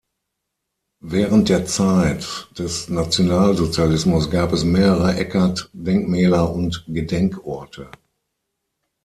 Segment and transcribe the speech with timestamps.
[1.03, 7.87] Während der Zeit des Nationalsozialismus gab es mehrere Eckart-Denkmäler und Gedenkorte.